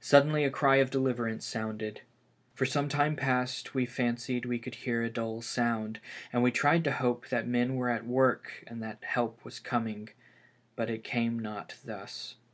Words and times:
Suddenly 0.00 0.42
a 0.42 0.48
cry 0.50 0.76
of 0.76 0.90
deliverance 0.90 1.44
sounded. 1.44 2.00
For. 2.54 2.64
some 2.64 2.88
time 2.88 3.14
past 3.14 3.74
we 3.74 3.84
had 3.84 3.92
fancied 3.92 4.46
we 4.46 4.58
could 4.58 4.74
hear 4.76 5.02
a 5.02 5.10
dull 5.10 5.42
sound, 5.42 6.00
and 6.32 6.42
we 6.42 6.50
tried 6.50 6.82
to 6.84 6.92
hope 6.92 7.28
that 7.28 7.46
men 7.46 7.74
were 7.74 7.90
at 7.90 8.06
work 8.06 8.64
and 8.66 8.82
that 8.82 9.04
help 9.04 9.44
was 9.44 9.60
coming; 9.60 10.08
but 10.76 10.88
it 10.88 11.04
came 11.04 11.38
not 11.38 11.74
thus. 11.84 12.36